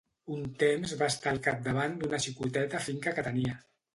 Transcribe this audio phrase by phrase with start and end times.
[0.35, 3.55] Un temps va estar al capdavant d'una xicoteta finca que tenia.